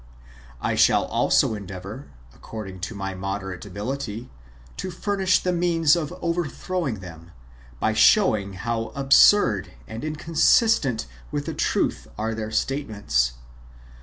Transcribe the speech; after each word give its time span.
I 0.63 0.73
shall 0.73 1.03
also 1.05 1.53
endeavour, 1.53 2.07
according 2.33 2.79
to 2.89 2.95
my 2.95 3.13
moderate 3.13 3.67
ability, 3.67 4.31
to 4.77 4.89
furnish 4.89 5.37
the 5.37 5.53
means 5.53 5.95
of 5.95 6.11
overthrowing 6.23 7.01
them, 7.01 7.29
by 7.79 7.93
showing 7.93 8.53
how 8.53 8.87
absurd 8.95 9.73
and 9.87 10.03
inconsistent 10.03 11.05
with 11.31 11.45
the 11.45 11.53
truth 11.53 12.07
are 12.17 12.33
their 12.33 12.49
statements. 12.49 13.33